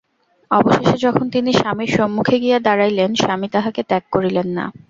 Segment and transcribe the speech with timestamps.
[0.51, 4.65] অবশেষে যখন তিনি স্বামীর সম্মুখে গিয়া দাঁড়াইলেন, স্বামী তাঁহাকে ত্যাগ করিলেন না।